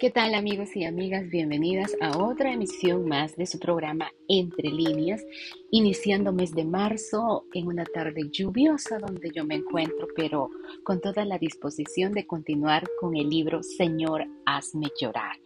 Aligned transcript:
¿Qué 0.00 0.10
tal 0.10 0.34
amigos 0.34 0.74
y 0.76 0.86
amigas? 0.86 1.28
Bienvenidas 1.28 1.94
a 2.00 2.16
otra 2.16 2.54
emisión 2.54 3.06
más 3.06 3.36
de 3.36 3.44
su 3.44 3.58
programa 3.58 4.10
Entre 4.28 4.70
líneas, 4.70 5.22
iniciando 5.70 6.32
mes 6.32 6.54
de 6.54 6.64
marzo 6.64 7.44
en 7.52 7.66
una 7.66 7.84
tarde 7.84 8.30
lluviosa 8.32 8.98
donde 8.98 9.30
yo 9.30 9.44
me 9.44 9.56
encuentro, 9.56 10.08
pero 10.16 10.48
con 10.84 11.02
toda 11.02 11.26
la 11.26 11.36
disposición 11.36 12.14
de 12.14 12.26
continuar 12.26 12.88
con 12.98 13.14
el 13.14 13.28
libro 13.28 13.62
Señor, 13.62 14.24
hazme 14.46 14.86
llorar. 14.98 15.36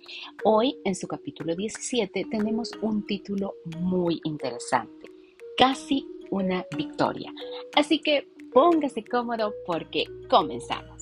Hoy 0.45 0.77
en 0.85 0.95
su 0.95 1.09
capítulo 1.09 1.57
17 1.57 2.27
tenemos 2.31 2.71
un 2.81 3.05
título 3.05 3.55
muy 3.81 4.21
interesante, 4.23 5.11
casi 5.57 6.07
una 6.31 6.65
victoria. 6.77 7.33
Así 7.75 7.99
que 7.99 8.29
póngase 8.53 9.03
cómodo 9.03 9.53
porque 9.67 10.05
comenzamos. 10.31 10.94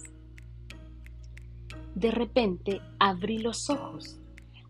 De 1.94 2.10
repente 2.10 2.80
abrí 2.98 3.38
los 3.38 3.68
ojos. 3.70 4.18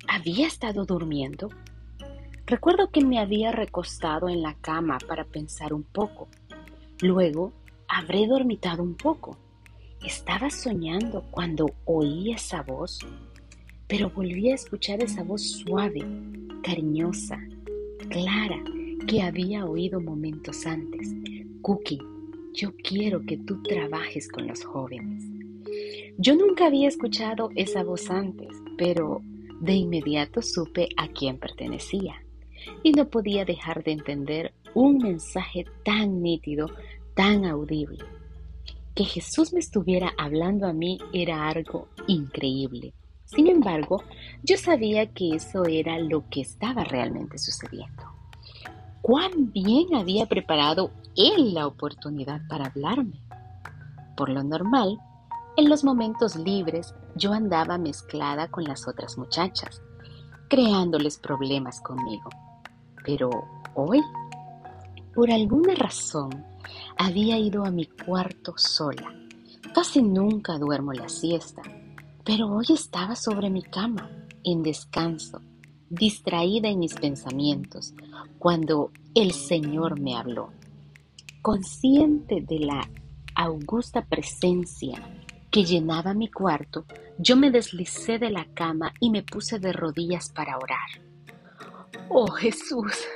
¿Había 0.08 0.46
estado 0.46 0.84
durmiendo? 0.84 1.48
Recuerdo 2.46 2.90
que 2.90 3.04
me 3.04 3.18
había 3.18 3.52
recostado 3.52 4.28
en 4.28 4.42
la 4.42 4.54
cama 4.54 4.98
para 5.06 5.24
pensar 5.24 5.72
un 5.72 5.84
poco. 5.84 6.28
Luego 7.00 7.52
habré 7.88 8.26
dormitado 8.26 8.82
un 8.82 8.94
poco. 8.94 9.38
Estaba 10.04 10.50
soñando 10.50 11.22
cuando 11.30 11.66
oí 11.84 12.32
esa 12.32 12.62
voz, 12.62 12.98
pero 13.86 14.10
volví 14.10 14.50
a 14.50 14.54
escuchar 14.54 15.02
esa 15.02 15.22
voz 15.22 15.42
suave, 15.42 16.04
cariñosa, 16.64 17.38
clara, 18.10 18.62
que 19.06 19.22
había 19.22 19.64
oído 19.64 20.00
momentos 20.00 20.66
antes. 20.66 21.08
Cookie, 21.62 22.00
yo 22.52 22.74
quiero 22.76 23.24
que 23.24 23.36
tú 23.36 23.62
trabajes 23.62 24.28
con 24.28 24.46
los 24.48 24.64
jóvenes. 24.64 25.31
Yo 26.18 26.36
nunca 26.36 26.66
había 26.66 26.88
escuchado 26.88 27.50
esa 27.56 27.82
voz 27.82 28.10
antes, 28.10 28.50
pero 28.76 29.22
de 29.60 29.74
inmediato 29.74 30.42
supe 30.42 30.88
a 30.96 31.08
quién 31.08 31.38
pertenecía 31.38 32.22
y 32.82 32.92
no 32.92 33.08
podía 33.08 33.44
dejar 33.44 33.82
de 33.82 33.92
entender 33.92 34.52
un 34.74 34.98
mensaje 34.98 35.64
tan 35.84 36.22
nítido, 36.22 36.66
tan 37.14 37.44
audible. 37.44 38.04
Que 38.94 39.04
Jesús 39.04 39.52
me 39.52 39.60
estuviera 39.60 40.12
hablando 40.18 40.66
a 40.66 40.72
mí 40.72 40.98
era 41.12 41.48
algo 41.48 41.88
increíble. 42.06 42.92
Sin 43.24 43.46
embargo, 43.48 44.02
yo 44.42 44.58
sabía 44.58 45.06
que 45.06 45.34
eso 45.34 45.64
era 45.64 45.98
lo 45.98 46.28
que 46.28 46.42
estaba 46.42 46.84
realmente 46.84 47.38
sucediendo. 47.38 48.02
Cuán 49.00 49.50
bien 49.50 49.94
había 49.94 50.26
preparado 50.26 50.90
Él 51.16 51.54
la 51.54 51.66
oportunidad 51.66 52.42
para 52.48 52.66
hablarme. 52.66 53.22
Por 54.16 54.28
lo 54.28 54.44
normal, 54.44 54.98
en 55.56 55.68
los 55.68 55.84
momentos 55.84 56.36
libres 56.36 56.94
yo 57.14 57.32
andaba 57.32 57.76
mezclada 57.76 58.48
con 58.48 58.64
las 58.64 58.88
otras 58.88 59.18
muchachas, 59.18 59.82
creándoles 60.48 61.18
problemas 61.18 61.80
conmigo. 61.80 62.30
Pero 63.04 63.30
hoy, 63.74 64.00
por 65.14 65.30
alguna 65.30 65.74
razón, 65.74 66.44
había 66.96 67.38
ido 67.38 67.64
a 67.64 67.70
mi 67.70 67.86
cuarto 67.86 68.54
sola. 68.56 69.14
Casi 69.74 70.02
nunca 70.02 70.58
duermo 70.58 70.92
la 70.92 71.08
siesta, 71.08 71.62
pero 72.24 72.50
hoy 72.50 72.66
estaba 72.70 73.16
sobre 73.16 73.50
mi 73.50 73.62
cama, 73.62 74.10
en 74.44 74.62
descanso, 74.62 75.40
distraída 75.90 76.68
en 76.68 76.78
mis 76.78 76.94
pensamientos, 76.94 77.94
cuando 78.38 78.90
el 79.14 79.32
Señor 79.32 80.00
me 80.00 80.16
habló. 80.16 80.50
Consciente 81.42 82.40
de 82.40 82.60
la 82.60 82.88
augusta 83.34 84.04
presencia 84.04 85.02
que 85.52 85.64
llenaba 85.64 86.14
mi 86.14 86.30
cuarto, 86.30 86.86
yo 87.18 87.36
me 87.36 87.50
deslicé 87.50 88.18
de 88.18 88.30
la 88.30 88.46
cama 88.54 88.94
y 89.00 89.10
me 89.10 89.22
puse 89.22 89.58
de 89.58 89.72
rodillas 89.72 90.32
para 90.32 90.56
orar. 90.56 90.88
Oh 92.08 92.26
Jesús, 92.28 93.06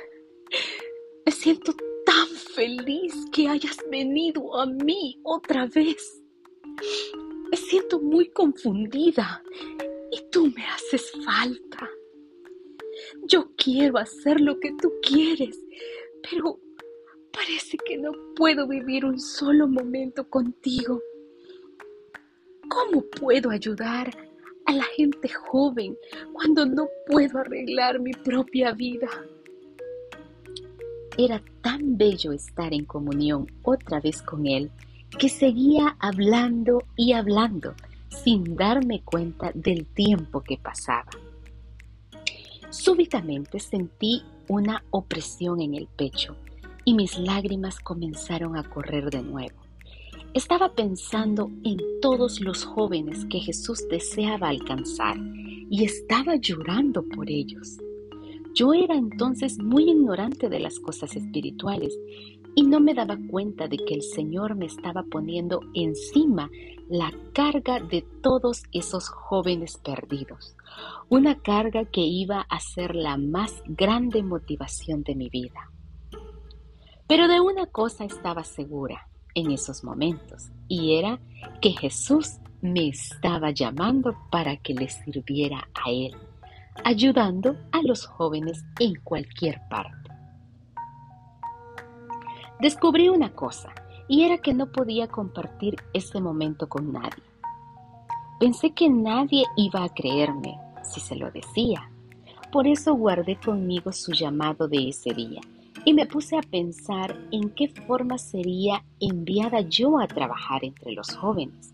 me 1.25 1.31
siento 1.31 1.73
tan 2.05 2.27
feliz 2.27 3.15
que 3.33 3.49
hayas 3.49 3.77
venido 3.89 4.55
a 4.55 4.67
mí 4.67 5.19
otra 5.23 5.65
vez. 5.65 6.21
Me 7.49 7.57
siento 7.57 7.99
muy 7.99 8.29
confundida 8.29 9.41
y 10.11 10.21
tú 10.31 10.53
me 10.55 10.63
haces 10.67 11.11
falta. 11.25 11.89
Yo 13.23 13.51
quiero 13.57 13.97
hacer 13.97 14.39
lo 14.39 14.59
que 14.59 14.73
tú 14.79 14.93
quieres, 15.01 15.59
pero 16.29 16.59
parece 17.31 17.77
que 17.83 17.97
no 17.97 18.11
puedo 18.35 18.67
vivir 18.67 19.05
un 19.05 19.19
solo 19.19 19.67
momento 19.67 20.29
contigo. 20.29 21.01
¿Cómo 22.69 23.01
puedo 23.19 23.49
ayudar 23.49 24.11
a 24.65 24.73
la 24.73 24.83
gente 24.95 25.29
joven 25.29 25.97
cuando 26.33 26.65
no 26.65 26.87
puedo 27.07 27.39
arreglar 27.39 27.99
mi 27.99 28.11
propia 28.11 28.73
vida? 28.73 29.09
Era 31.17 31.41
tan 31.61 31.97
bello 31.97 32.31
estar 32.31 32.73
en 32.73 32.85
comunión 32.85 33.47
otra 33.63 33.99
vez 33.99 34.21
con 34.21 34.45
Él 34.45 34.69
que 35.17 35.29
seguía 35.29 35.95
hablando 35.99 36.83
y 36.95 37.13
hablando 37.13 37.73
sin 38.09 38.55
darme 38.55 39.01
cuenta 39.03 39.51
del 39.53 39.85
tiempo 39.85 40.41
que 40.41 40.57
pasaba. 40.57 41.09
Súbitamente 42.69 43.59
sentí 43.59 44.23
una 44.47 44.83
opresión 44.91 45.61
en 45.61 45.73
el 45.73 45.87
pecho 45.87 46.35
y 46.83 46.93
mis 46.93 47.17
lágrimas 47.17 47.79
comenzaron 47.79 48.57
a 48.57 48.63
correr 48.63 49.09
de 49.09 49.21
nuevo. 49.21 49.66
Estaba 50.33 50.73
pensando 50.73 51.49
en 51.63 51.77
todos 52.01 52.41
los 52.41 52.63
jóvenes 52.63 53.25
que 53.25 53.39
Jesús 53.39 53.87
deseaba 53.89 54.49
alcanzar 54.49 55.17
y 55.69 55.83
estaba 55.83 56.35
llorando 56.35 57.03
por 57.03 57.29
ellos. 57.29 57.77
Yo 58.53 58.73
era 58.73 58.95
entonces 58.95 59.57
muy 59.59 59.89
ignorante 59.89 60.49
de 60.49 60.59
las 60.59 60.79
cosas 60.79 61.15
espirituales 61.15 61.97
y 62.55 62.63
no 62.63 62.79
me 62.79 62.93
daba 62.93 63.17
cuenta 63.29 63.67
de 63.67 63.77
que 63.77 63.93
el 63.93 64.01
Señor 64.01 64.55
me 64.55 64.65
estaba 64.65 65.03
poniendo 65.03 65.61
encima 65.73 66.49
la 66.89 67.11
carga 67.33 67.79
de 67.79 68.03
todos 68.21 68.63
esos 68.71 69.09
jóvenes 69.09 69.77
perdidos, 69.77 70.55
una 71.09 71.39
carga 71.39 71.85
que 71.85 72.01
iba 72.01 72.41
a 72.41 72.59
ser 72.59 72.95
la 72.95 73.17
más 73.17 73.61
grande 73.65 74.23
motivación 74.23 75.03
de 75.03 75.15
mi 75.15 75.29
vida. 75.29 75.71
Pero 77.07 77.27
de 77.27 77.39
una 77.39 77.67
cosa 77.67 78.05
estaba 78.05 78.43
segura, 78.43 79.06
en 79.37 79.51
esos 79.51 79.83
momentos 79.83 80.49
y 80.67 80.95
era 80.95 81.19
que 81.61 81.71
Jesús 81.71 82.39
me 82.59 82.87
estaba 82.87 83.51
llamando 83.51 84.17
para 84.31 84.57
que 84.57 84.73
le 84.73 84.89
sirviera 84.89 85.69
a 85.75 85.91
Él, 85.91 86.15
ayudando 86.83 87.55
a 87.71 87.83
los 87.83 88.07
jóvenes 88.07 88.65
en 88.79 88.95
cualquier 89.03 89.61
parte. 89.69 90.09
Descubrí 92.59 93.09
una 93.09 93.33
cosa 93.33 93.69
y 94.07 94.23
era 94.23 94.39
que 94.39 94.55
no 94.55 94.71
podía 94.71 95.07
compartir 95.07 95.75
ese 95.93 96.19
momento 96.19 96.67
con 96.67 96.91
nadie. 96.91 97.23
Pensé 98.39 98.71
que 98.71 98.89
nadie 98.89 99.43
iba 99.55 99.83
a 99.83 99.93
creerme 99.93 100.57
si 100.81 100.99
se 100.99 101.15
lo 101.15 101.29
decía. 101.29 101.91
Por 102.51 102.65
eso 102.65 102.95
guardé 102.95 103.35
conmigo 103.35 103.91
su 103.91 104.13
llamado 104.13 104.67
de 104.67 104.89
ese 104.89 105.13
día 105.13 105.41
y 105.87 105.93
me 105.93 106.05
puse 106.05 106.35
a 106.35 106.41
pensar 106.41 107.17
en 107.31 107.49
qué 107.51 107.69
forma 107.69 108.17
sería 108.17 108.83
enviada 108.99 109.61
yo 109.61 109.97
a 109.99 110.05
trabajar 110.05 110.65
entre 110.65 110.91
los 110.91 111.15
jóvenes. 111.15 111.71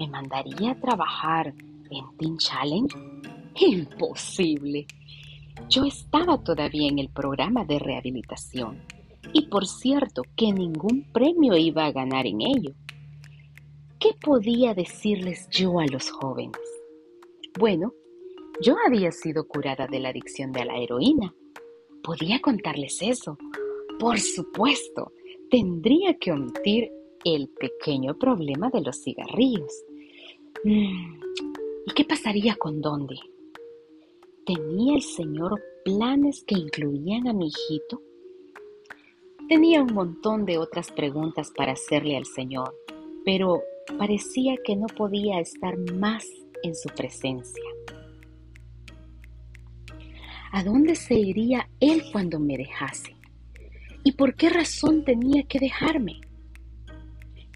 ¿Me 0.00 0.08
mandaría 0.08 0.70
a 0.70 0.80
trabajar 0.80 1.52
en 1.90 2.16
Teen 2.16 2.38
Challenge? 2.38 2.96
Imposible. 3.60 4.86
Yo 5.68 5.84
estaba 5.84 6.42
todavía 6.42 6.88
en 6.88 6.98
el 6.98 7.10
programa 7.10 7.66
de 7.66 7.78
rehabilitación 7.78 8.80
y 9.34 9.48
por 9.48 9.66
cierto 9.66 10.22
que 10.34 10.50
ningún 10.50 11.02
premio 11.12 11.58
iba 11.58 11.84
a 11.84 11.92
ganar 11.92 12.26
en 12.26 12.40
ello. 12.40 12.72
¿Qué 13.98 14.14
podía 14.18 14.72
decirles 14.72 15.46
yo 15.50 15.78
a 15.78 15.84
los 15.84 16.10
jóvenes? 16.10 16.56
Bueno, 17.58 17.92
yo 18.62 18.76
había 18.86 19.12
sido 19.12 19.46
curada 19.46 19.86
de 19.86 20.00
la 20.00 20.08
adicción 20.08 20.52
de 20.52 20.64
la 20.64 20.78
heroína 20.78 21.34
podía 22.06 22.40
contarles 22.40 23.02
eso. 23.02 23.36
Por 23.98 24.20
supuesto, 24.20 25.12
tendría 25.50 26.14
que 26.14 26.30
omitir 26.30 26.92
el 27.24 27.48
pequeño 27.48 28.16
problema 28.16 28.70
de 28.70 28.80
los 28.80 29.02
cigarrillos. 29.02 29.84
Mm, 30.62 31.20
¿Y 31.86 31.94
qué 31.96 32.04
pasaría 32.04 32.54
con 32.54 32.80
Dondi? 32.80 33.18
¿Tenía 34.46 34.94
el 34.94 35.02
Señor 35.02 35.60
planes 35.84 36.44
que 36.44 36.54
incluían 36.54 37.26
a 37.26 37.32
mi 37.32 37.48
hijito? 37.48 38.00
Tenía 39.48 39.82
un 39.82 39.92
montón 39.92 40.44
de 40.44 40.58
otras 40.58 40.92
preguntas 40.92 41.52
para 41.56 41.72
hacerle 41.72 42.16
al 42.16 42.26
Señor, 42.26 42.72
pero 43.24 43.62
parecía 43.98 44.56
que 44.64 44.76
no 44.76 44.86
podía 44.86 45.40
estar 45.40 45.76
más 45.92 46.24
en 46.62 46.76
su 46.76 46.88
presencia. 46.90 47.75
¿A 50.56 50.64
dónde 50.64 50.94
se 50.94 51.12
iría 51.12 51.68
él 51.80 52.04
cuando 52.10 52.40
me 52.40 52.56
dejase? 52.56 53.14
¿Y 54.04 54.12
por 54.12 54.36
qué 54.36 54.48
razón 54.48 55.04
tenía 55.04 55.42
que 55.42 55.58
dejarme? 55.58 56.22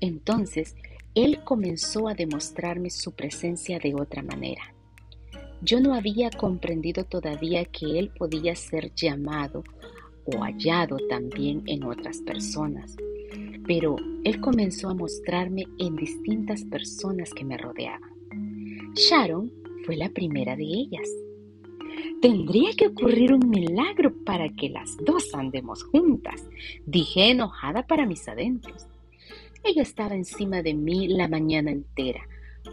Entonces, 0.03 0.77
él 1.15 1.43
comenzó 1.43 2.09
a 2.09 2.15
demostrarme 2.15 2.91
su 2.91 3.13
presencia 3.13 3.79
de 3.79 3.95
otra 3.95 4.23
manera. 4.23 4.75
Yo 5.63 5.81
no 5.81 5.95
había 5.95 6.29
comprendido 6.29 7.05
todavía 7.05 7.65
que 7.65 7.99
él 7.99 8.11
podía 8.19 8.55
ser 8.55 8.95
llamado 8.95 9.65
o 10.27 10.41
hallado 10.43 10.99
también 11.09 11.63
en 11.65 11.85
otras 11.85 12.19
personas, 12.19 12.97
pero 13.67 13.97
él 14.25 14.43
comenzó 14.43 14.91
a 14.91 14.95
mostrarme 14.95 15.65
en 15.79 15.97
distintas 15.97 16.65
personas 16.65 17.33
que 17.33 17.47
me 17.47 17.57
rodeaban. 17.57 18.13
Sharon 18.95 19.51
fue 19.87 19.97
la 19.97 20.11
primera 20.11 20.55
de 20.55 20.65
ellas. 20.65 21.09
Tendría 22.21 22.73
que 22.77 22.89
ocurrir 22.89 23.33
un 23.33 23.49
milagro 23.49 24.13
para 24.25 24.49
que 24.51 24.69
las 24.69 24.97
dos 24.99 25.35
andemos 25.35 25.85
juntas, 25.85 26.49
dije 26.87 27.31
enojada 27.31 27.87
para 27.87 28.07
mis 28.07 28.29
adentros. 28.29 28.87
Ella 29.65 29.83
estaba 29.83 30.15
encima 30.15 30.63
de 30.63 30.75
mí 30.75 31.09
la 31.09 31.29
mañana 31.29 31.71
entera, 31.71 32.23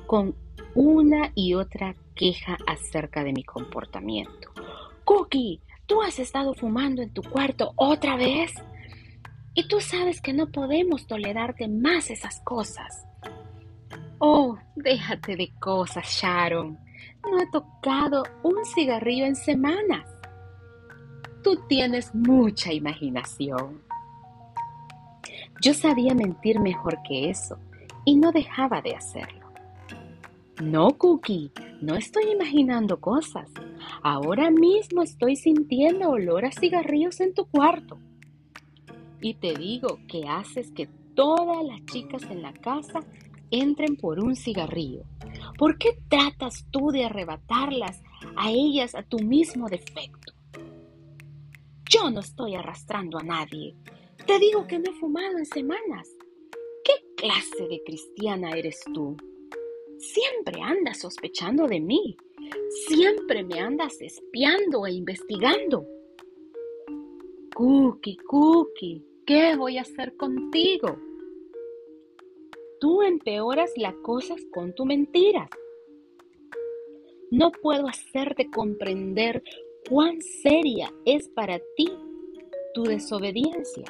con 0.05 0.35
una 0.75 1.31
y 1.35 1.53
otra 1.53 1.95
queja 2.15 2.57
acerca 2.67 3.23
de 3.23 3.33
mi 3.33 3.43
comportamiento. 3.43 4.49
Cookie, 5.03 5.61
¿tú 5.85 6.01
has 6.01 6.19
estado 6.19 6.53
fumando 6.53 7.01
en 7.01 7.13
tu 7.13 7.21
cuarto 7.21 7.73
otra 7.75 8.15
vez? 8.17 8.53
Y 9.53 9.67
tú 9.67 9.79
sabes 9.79 10.21
que 10.21 10.33
no 10.33 10.51
podemos 10.51 11.07
tolerarte 11.07 11.67
más 11.67 12.11
esas 12.11 12.41
cosas. 12.41 13.05
Oh, 14.19 14.57
déjate 14.75 15.35
de 15.35 15.51
cosas, 15.59 16.05
Sharon. 16.07 16.77
No 17.29 17.41
he 17.41 17.47
tocado 17.47 18.23
un 18.43 18.63
cigarrillo 18.65 19.25
en 19.25 19.35
semanas. 19.35 20.07
Tú 21.43 21.59
tienes 21.67 22.13
mucha 22.15 22.71
imaginación. 22.71 23.81
Yo 25.61 25.73
sabía 25.73 26.13
mentir 26.13 26.59
mejor 26.59 26.99
que 27.07 27.29
eso 27.29 27.57
y 28.05 28.15
no 28.15 28.31
dejaba 28.31 28.81
de 28.81 28.95
hacerlo. 28.95 29.51
No, 30.61 30.97
Cookie, 30.97 31.51
no 31.81 31.95
estoy 31.95 32.31
imaginando 32.31 32.99
cosas. 32.99 33.51
Ahora 34.01 34.49
mismo 34.49 35.03
estoy 35.03 35.35
sintiendo 35.35 36.09
olor 36.09 36.45
a 36.45 36.51
cigarrillos 36.51 37.19
en 37.19 37.33
tu 37.33 37.45
cuarto. 37.45 37.99
Y 39.21 39.35
te 39.35 39.53
digo 39.53 39.99
que 40.07 40.27
haces 40.27 40.71
que 40.71 40.87
todas 41.13 41.63
las 41.63 41.83
chicas 41.85 42.23
en 42.29 42.41
la 42.41 42.53
casa 42.53 43.01
entren 43.51 43.95
por 43.95 44.23
un 44.23 44.35
cigarrillo. 44.35 45.03
¿Por 45.57 45.77
qué 45.77 45.97
tratas 46.09 46.65
tú 46.71 46.91
de 46.91 47.05
arrebatarlas 47.05 48.01
a 48.35 48.51
ellas 48.51 48.95
a 48.95 49.03
tu 49.03 49.19
mismo 49.19 49.69
defecto? 49.69 50.33
Yo 51.89 52.09
no 52.11 52.19
estoy 52.19 52.55
arrastrando 52.55 53.17
a 53.17 53.23
nadie. 53.23 53.75
Te 54.25 54.39
digo 54.39 54.67
que 54.67 54.79
no 54.79 54.91
he 54.91 54.93
fumado 54.99 55.37
en 55.37 55.45
semanas. 55.45 56.09
¿Qué 56.83 56.93
clase 57.15 57.67
de 57.69 57.81
cristiana 57.85 58.51
eres 58.51 58.79
tú? 58.93 59.15
Siempre 59.97 60.61
andas 60.61 60.99
sospechando 60.99 61.65
de 61.67 61.79
mí. 61.79 62.17
Siempre 62.87 63.43
me 63.43 63.59
andas 63.59 64.01
espiando 64.01 64.85
e 64.85 64.93
investigando. 64.93 65.85
Cookie, 67.55 68.17
Cookie, 68.17 69.03
¿qué 69.25 69.55
voy 69.55 69.77
a 69.77 69.81
hacer 69.81 70.15
contigo? 70.15 71.06
Tú 72.79 73.01
empeoras 73.01 73.71
las 73.75 73.95
cosas 74.03 74.39
con 74.53 74.73
tu 74.73 74.85
mentiras. 74.85 75.49
No 77.31 77.51
puedo 77.51 77.87
hacerte 77.87 78.49
comprender 78.51 79.43
cuán 79.89 80.21
seria 80.21 80.93
es 81.05 81.27
para 81.29 81.59
ti 81.75 81.91
tu 82.73 82.83
desobediencia. 82.83 83.85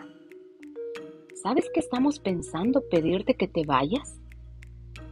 ¿Sabes 1.36 1.70
que 1.74 1.82
estamos 1.82 2.20
pensando 2.20 2.82
pedirte 2.90 3.36
que 3.36 3.48
te 3.48 3.64
vayas? 3.66 4.20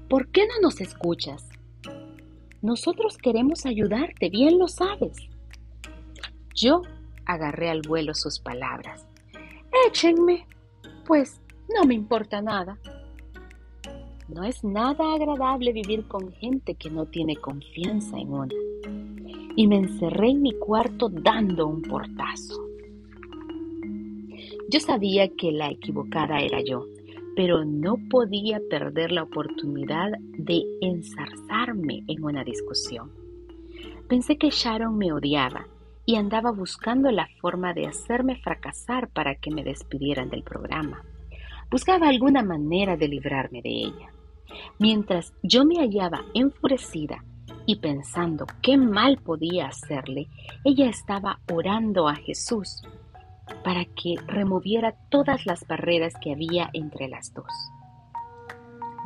¿Por 0.09 0.31
qué 0.31 0.47
no 0.47 0.59
nos 0.61 0.79
escuchas? 0.79 1.47
Nosotros 2.61 3.17
queremos 3.17 3.65
ayudarte, 3.65 4.29
bien 4.29 4.57
lo 4.57 4.67
sabes. 4.67 5.17
Yo 6.55 6.81
agarré 7.25 7.69
al 7.69 7.81
vuelo 7.81 8.13
sus 8.13 8.39
palabras. 8.39 9.05
Échenme, 9.87 10.47
pues 11.05 11.41
no 11.75 11.83
me 11.85 11.93
importa 11.93 12.41
nada. 12.41 12.79
No 14.27 14.43
es 14.43 14.63
nada 14.63 15.13
agradable 15.13 15.71
vivir 15.71 16.07
con 16.07 16.31
gente 16.33 16.73
que 16.73 16.89
no 16.89 17.05
tiene 17.05 17.35
confianza 17.35 18.17
en 18.17 18.33
una. 18.33 18.53
Y 19.55 19.67
me 19.67 19.77
encerré 19.77 20.31
en 20.31 20.41
mi 20.41 20.51
cuarto 20.53 21.09
dando 21.09 21.67
un 21.67 21.83
portazo. 21.83 22.59
Yo 24.67 24.79
sabía 24.79 25.29
que 25.29 25.51
la 25.51 25.69
equivocada 25.69 26.39
era 26.39 26.59
yo, 26.63 26.85
pero 27.35 27.65
no 27.65 27.97
podía 28.09 28.59
perder 28.67 29.11
la 29.11 29.23
oportunidad 29.23 30.13
de 30.19 30.63
ensarzarme 30.81 32.03
en 32.07 32.23
una 32.23 32.43
discusión. 32.43 33.11
Pensé 34.09 34.37
que 34.37 34.49
Sharon 34.49 34.97
me 34.97 35.13
odiaba 35.13 35.67
y 36.03 36.15
andaba 36.15 36.51
buscando 36.51 37.11
la 37.11 37.27
forma 37.39 37.73
de 37.75 37.85
hacerme 37.85 38.37
fracasar 38.37 39.09
para 39.09 39.35
que 39.35 39.51
me 39.51 39.63
despidieran 39.63 40.31
del 40.31 40.41
programa. 40.41 41.03
Buscaba 41.69 42.09
alguna 42.09 42.41
manera 42.41 42.97
de 42.97 43.07
librarme 43.07 43.61
de 43.61 43.69
ella. 43.69 44.14
Mientras 44.79 45.33
yo 45.43 45.65
me 45.65 45.79
hallaba 45.79 46.21
enfurecida 46.33 47.23
y 47.65 47.77
pensando 47.77 48.45
qué 48.61 48.77
mal 48.77 49.17
podía 49.17 49.67
hacerle, 49.67 50.27
ella 50.63 50.89
estaba 50.89 51.39
orando 51.51 52.07
a 52.07 52.15
Jesús 52.15 52.83
para 53.63 53.85
que 53.85 54.15
removiera 54.27 54.95
todas 55.09 55.45
las 55.45 55.65
barreras 55.67 56.13
que 56.21 56.33
había 56.33 56.69
entre 56.73 57.07
las 57.07 57.33
dos. 57.33 57.51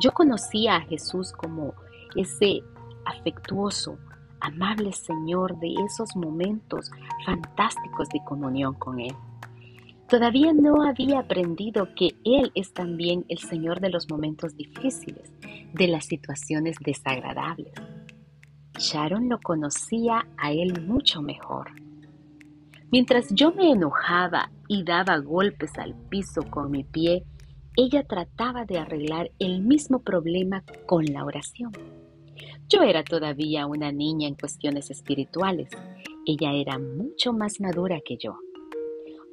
Yo 0.00 0.12
conocía 0.12 0.76
a 0.76 0.80
Jesús 0.80 1.32
como 1.32 1.74
ese 2.16 2.62
afectuoso, 3.04 3.98
amable 4.40 4.92
Señor 4.92 5.58
de 5.58 5.74
esos 5.84 6.16
momentos 6.16 6.90
fantásticos 7.26 8.08
de 8.08 8.20
comunión 8.24 8.74
con 8.74 9.00
Él. 9.00 9.14
Todavía 10.10 10.52
no 10.52 10.82
había 10.82 11.20
aprendido 11.20 11.94
que 11.94 12.16
Él 12.24 12.50
es 12.56 12.72
también 12.72 13.24
el 13.28 13.38
Señor 13.38 13.80
de 13.80 13.90
los 13.90 14.10
momentos 14.10 14.56
difíciles, 14.56 15.32
de 15.72 15.86
las 15.86 16.06
situaciones 16.06 16.78
desagradables. 16.84 17.72
Sharon 18.76 19.28
lo 19.28 19.38
conocía 19.38 20.26
a 20.36 20.50
Él 20.50 20.84
mucho 20.84 21.22
mejor. 21.22 21.70
Mientras 22.90 23.32
yo 23.32 23.52
me 23.52 23.70
enojaba 23.70 24.50
y 24.66 24.82
daba 24.82 25.18
golpes 25.18 25.78
al 25.78 25.94
piso 26.08 26.42
con 26.42 26.72
mi 26.72 26.82
pie, 26.82 27.24
ella 27.76 28.02
trataba 28.02 28.64
de 28.64 28.78
arreglar 28.78 29.30
el 29.38 29.62
mismo 29.62 30.02
problema 30.02 30.64
con 30.86 31.04
la 31.04 31.24
oración. 31.24 31.70
Yo 32.68 32.82
era 32.82 33.04
todavía 33.04 33.66
una 33.66 33.92
niña 33.92 34.26
en 34.26 34.34
cuestiones 34.34 34.90
espirituales. 34.90 35.70
Ella 36.26 36.52
era 36.52 36.80
mucho 36.80 37.32
más 37.32 37.60
madura 37.60 38.00
que 38.04 38.16
yo. 38.16 38.38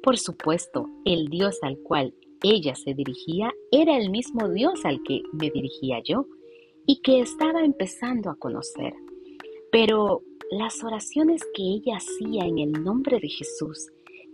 Por 0.08 0.16
supuesto, 0.16 0.88
el 1.04 1.28
Dios 1.28 1.58
al 1.60 1.76
cual 1.80 2.14
ella 2.42 2.74
se 2.74 2.94
dirigía 2.94 3.52
era 3.70 3.98
el 3.98 4.08
mismo 4.08 4.48
Dios 4.48 4.86
al 4.86 5.02
que 5.02 5.20
me 5.34 5.50
dirigía 5.50 6.02
yo 6.02 6.24
y 6.86 7.02
que 7.02 7.20
estaba 7.20 7.60
empezando 7.60 8.30
a 8.30 8.36
conocer. 8.36 8.94
Pero 9.70 10.22
las 10.50 10.82
oraciones 10.82 11.42
que 11.52 11.62
ella 11.62 11.98
hacía 11.98 12.46
en 12.46 12.58
el 12.58 12.72
nombre 12.82 13.20
de 13.20 13.28
Jesús 13.28 13.90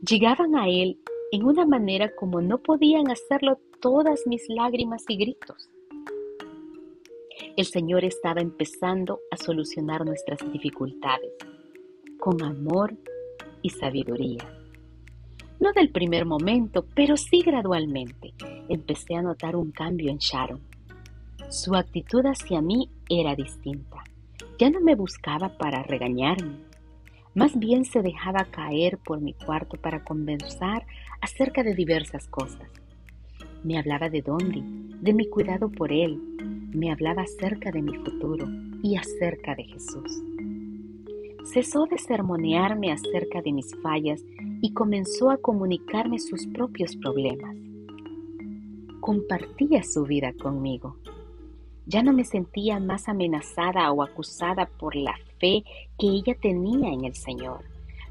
llegaban 0.08 0.54
a 0.54 0.68
él 0.68 0.96
en 1.32 1.42
una 1.44 1.66
manera 1.66 2.14
como 2.14 2.40
no 2.40 2.58
podían 2.58 3.10
hacerlo 3.10 3.58
todas 3.80 4.28
mis 4.28 4.48
lágrimas 4.48 5.02
y 5.08 5.16
gritos. 5.16 5.68
El 7.56 7.64
Señor 7.64 8.04
estaba 8.04 8.40
empezando 8.40 9.18
a 9.32 9.36
solucionar 9.36 10.06
nuestras 10.06 10.38
dificultades 10.52 11.32
con 12.20 12.40
amor 12.44 12.96
y 13.60 13.70
sabiduría. 13.70 14.63
No 15.60 15.72
del 15.72 15.90
primer 15.90 16.26
momento, 16.26 16.84
pero 16.94 17.16
sí 17.16 17.40
gradualmente, 17.40 18.34
empecé 18.68 19.14
a 19.14 19.22
notar 19.22 19.56
un 19.56 19.70
cambio 19.70 20.10
en 20.10 20.18
Sharon. 20.18 20.60
Su 21.50 21.74
actitud 21.74 22.24
hacia 22.26 22.60
mí 22.60 22.90
era 23.08 23.34
distinta. 23.34 24.04
Ya 24.58 24.70
no 24.70 24.80
me 24.80 24.94
buscaba 24.94 25.56
para 25.56 25.82
regañarme, 25.82 26.58
más 27.34 27.58
bien 27.58 27.84
se 27.84 28.00
dejaba 28.00 28.44
caer 28.44 28.98
por 28.98 29.20
mi 29.20 29.34
cuarto 29.34 29.76
para 29.76 30.04
conversar 30.04 30.86
acerca 31.20 31.64
de 31.64 31.74
diversas 31.74 32.28
cosas. 32.28 32.70
Me 33.64 33.76
hablaba 33.76 34.08
de 34.08 34.22
Dondi, 34.22 34.62
de 35.00 35.12
mi 35.12 35.28
cuidado 35.28 35.68
por 35.68 35.90
él, 35.92 36.20
me 36.72 36.92
hablaba 36.92 37.22
acerca 37.22 37.72
de 37.72 37.82
mi 37.82 37.96
futuro 37.96 38.46
y 38.84 38.96
acerca 38.96 39.56
de 39.56 39.64
Jesús. 39.64 40.22
Cesó 41.44 41.86
de 41.86 41.98
sermonearme 41.98 42.92
acerca 42.92 43.42
de 43.42 43.52
mis 43.52 43.74
fallas 43.82 44.22
y 44.64 44.72
comenzó 44.72 45.30
a 45.30 45.36
comunicarme 45.36 46.18
sus 46.18 46.46
propios 46.46 46.96
problemas. 46.96 47.54
Compartía 48.98 49.82
su 49.82 50.04
vida 50.04 50.32
conmigo. 50.32 50.96
Ya 51.84 52.02
no 52.02 52.14
me 52.14 52.24
sentía 52.24 52.80
más 52.80 53.06
amenazada 53.10 53.92
o 53.92 54.02
acusada 54.02 54.64
por 54.64 54.96
la 54.96 55.16
fe 55.38 55.64
que 55.98 56.06
ella 56.06 56.34
tenía 56.40 56.94
en 56.94 57.04
el 57.04 57.14
Señor. 57.14 57.60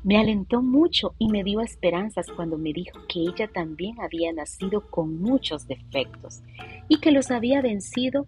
Me 0.04 0.20
alentó 0.20 0.62
mucho 0.62 1.16
y 1.18 1.28
me 1.28 1.44
dio 1.44 1.60
esperanzas 1.60 2.28
cuando 2.36 2.60
me 2.60 2.72
dijo 2.72 3.00
que 3.08 3.22
ella 3.22 3.48
también 3.48 4.00
había 4.00 4.32
nacido 4.32 4.82
con 4.92 5.20
muchos 5.20 5.66
defectos 5.66 6.44
y 6.88 7.00
que 7.00 7.12
los 7.12 7.32
había 7.32 7.64
vencido 7.64 8.28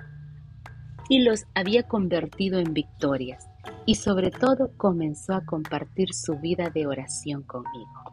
y 1.09 1.19
los 1.19 1.45
había 1.53 1.83
convertido 1.83 2.57
en 2.57 2.73
victorias. 2.73 3.47
y 3.87 3.95
sobre 3.95 4.31
todo 4.31 4.71
comenzó 4.77 5.33
a 5.33 5.45
compartir 5.45 6.13
su 6.13 6.37
vida 6.39 6.71
de 6.71 6.87
oración 6.87 7.43
conmigo. 7.43 8.04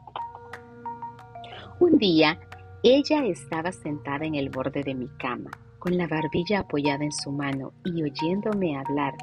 Un 1.82 1.98
día, 1.98 2.38
ella 2.84 3.26
estaba 3.26 3.72
sentada 3.72 4.24
en 4.24 4.36
el 4.36 4.50
borde 4.50 4.84
de 4.84 4.94
mi 4.94 5.08
cama, 5.18 5.50
con 5.80 5.98
la 5.98 6.06
barbilla 6.06 6.60
apoyada 6.60 7.02
en 7.02 7.10
su 7.10 7.32
mano 7.32 7.72
y 7.84 8.04
oyéndome 8.04 8.78
hablar, 8.78 9.14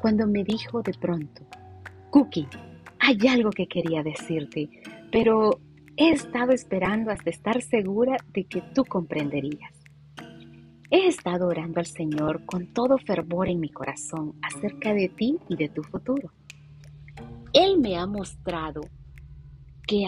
cuando 0.00 0.26
me 0.26 0.42
dijo 0.42 0.80
de 0.80 0.94
pronto, 0.94 1.42
Cookie, 2.08 2.48
hay 3.00 3.18
algo 3.28 3.50
que 3.50 3.66
quería 3.66 4.02
decirte, 4.02 4.70
pero 5.12 5.60
he 5.98 6.08
estado 6.08 6.52
esperando 6.52 7.10
hasta 7.10 7.28
estar 7.28 7.60
segura 7.60 8.16
de 8.32 8.44
que 8.44 8.62
tú 8.74 8.86
comprenderías. 8.86 9.74
He 10.90 11.08
estado 11.08 11.48
orando 11.48 11.80
al 11.80 11.86
Señor 11.86 12.46
con 12.46 12.72
todo 12.72 12.96
fervor 12.96 13.50
en 13.50 13.60
mi 13.60 13.68
corazón 13.68 14.32
acerca 14.40 14.94
de 14.94 15.10
ti 15.10 15.36
y 15.50 15.56
de 15.56 15.68
tu 15.68 15.82
futuro. 15.82 16.32
Él 17.52 17.78
me 17.78 17.98
ha 17.98 18.06
mostrado 18.06 18.80
que, 19.86 20.06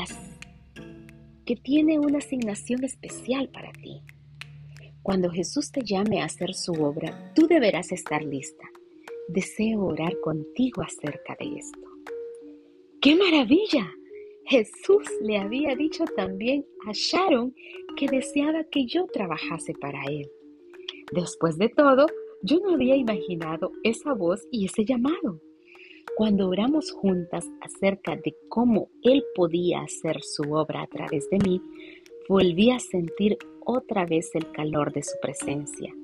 que 1.48 1.56
tiene 1.56 1.98
una 1.98 2.18
asignación 2.18 2.84
especial 2.84 3.48
para 3.48 3.72
ti. 3.72 4.02
Cuando 5.00 5.30
Jesús 5.30 5.72
te 5.72 5.80
llame 5.82 6.20
a 6.20 6.26
hacer 6.26 6.52
su 6.52 6.72
obra, 6.72 7.32
tú 7.34 7.46
deberás 7.46 7.90
estar 7.90 8.22
lista. 8.22 8.68
Deseo 9.28 9.80
orar 9.80 10.12
contigo 10.20 10.82
acerca 10.82 11.34
de 11.40 11.56
esto. 11.56 11.88
¡Qué 13.00 13.16
maravilla! 13.16 13.90
Jesús 14.44 15.08
le 15.22 15.38
había 15.38 15.74
dicho 15.74 16.04
también 16.14 16.66
a 16.86 16.92
Sharon 16.92 17.54
que 17.96 18.08
deseaba 18.08 18.64
que 18.64 18.84
yo 18.84 19.06
trabajase 19.06 19.72
para 19.72 20.04
él. 20.04 20.30
Después 21.12 21.56
de 21.56 21.70
todo, 21.70 22.08
yo 22.42 22.60
no 22.60 22.74
había 22.74 22.94
imaginado 22.94 23.72
esa 23.84 24.12
voz 24.12 24.46
y 24.52 24.66
ese 24.66 24.84
llamado. 24.84 25.40
Cuando 26.16 26.48
oramos 26.48 26.90
juntas 26.90 27.46
acerca 27.60 28.16
de 28.16 28.34
cómo 28.48 28.88
Él 29.02 29.22
podía 29.34 29.82
hacer 29.82 30.20
su 30.22 30.52
obra 30.52 30.82
a 30.82 30.86
través 30.86 31.28
de 31.30 31.38
mí, 31.38 31.62
volví 32.28 32.70
a 32.70 32.78
sentir 32.78 33.38
otra 33.64 34.04
vez 34.04 34.30
el 34.34 34.50
calor 34.52 34.92
de 34.92 35.02
su 35.02 35.18
presencia. 35.20 35.94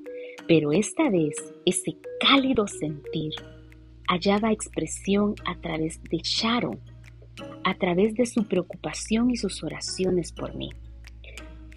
Pero 0.47 0.71
esta 0.71 1.09
vez 1.09 1.35
ese 1.65 1.97
cálido 2.19 2.67
sentir 2.67 3.33
hallaba 4.07 4.51
expresión 4.51 5.35
a 5.45 5.59
través 5.59 6.01
de 6.03 6.19
Sharon, 6.23 6.79
a 7.63 7.75
través 7.75 8.13
de 8.15 8.25
su 8.25 8.47
preocupación 8.47 9.31
y 9.31 9.37
sus 9.37 9.63
oraciones 9.63 10.31
por 10.31 10.55
mí. 10.55 10.69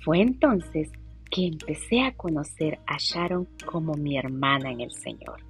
Fue 0.05 0.21
entonces 0.21 0.91
que 1.31 1.47
empecé 1.47 2.03
a 2.03 2.15
conocer 2.15 2.79
a 2.87 2.97
Sharon 2.99 3.49
como 3.67 3.95
mi 3.95 4.17
hermana 4.17 4.71
en 4.71 4.81
el 4.81 4.93
Señor 4.93 5.43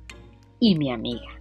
y 0.61 0.77
mi 0.77 0.91
amiga. 0.91 1.38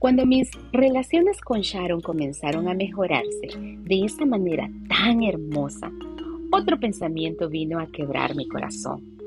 Cuando 0.00 0.24
mis 0.24 0.50
relaciones 0.72 1.42
con 1.42 1.60
Sharon 1.60 2.00
comenzaron 2.00 2.68
a 2.68 2.74
mejorarse 2.74 3.48
de 3.52 4.04
esa 4.06 4.24
manera 4.24 4.66
tan 4.88 5.22
hermosa, 5.22 5.92
otro 6.50 6.80
pensamiento 6.80 7.50
vino 7.50 7.78
a 7.78 7.86
quebrar 7.86 8.34
mi 8.34 8.48
corazón. 8.48 9.18